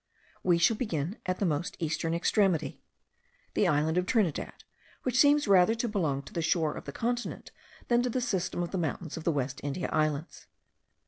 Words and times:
We 0.41 0.57
shall 0.57 0.77
begin 0.77 1.19
with 1.27 1.37
the 1.37 1.45
most 1.45 1.75
eastern 1.79 2.15
extremity, 2.15 2.81
the 3.53 3.67
island 3.67 3.99
of 3.99 4.07
Trinidad; 4.07 4.63
which 5.03 5.19
seems 5.19 5.47
rather 5.47 5.75
to 5.75 5.87
belong 5.87 6.23
to 6.23 6.33
the 6.33 6.41
shore 6.41 6.73
of 6.73 6.85
the 6.85 6.91
continent 6.91 7.51
than 7.87 8.01
to 8.01 8.09
the 8.09 8.19
system 8.19 8.63
of 8.63 8.71
the 8.71 8.79
mountains 8.79 9.15
of 9.15 9.25
the 9.25 9.31
West 9.31 9.61
India 9.63 9.91
Islands. 9.93 10.47